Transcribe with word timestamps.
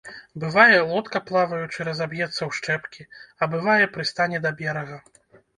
Бывае, 0.43 0.77
лодка, 0.91 1.21
плаваючы, 1.31 1.85
разаб'ецца 1.89 2.29
ў 2.49 2.51
шчэпкі, 2.61 3.07
а 3.11 3.43
бывае, 3.55 3.79
прыстане 3.99 4.37
да 4.49 4.57
берага. 4.65 5.03